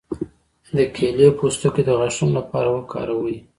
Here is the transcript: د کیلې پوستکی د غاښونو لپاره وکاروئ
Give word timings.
د 0.77 0.79
کیلې 0.95 1.27
پوستکی 1.37 1.81
د 1.85 1.89
غاښونو 1.99 2.33
لپاره 2.39 2.69
وکاروئ 2.71 3.37